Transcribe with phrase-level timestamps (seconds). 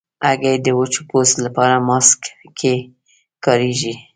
[0.27, 2.21] هګۍ د وچ پوست لپاره ماسک
[2.59, 2.73] کې
[3.45, 3.93] کارېږي.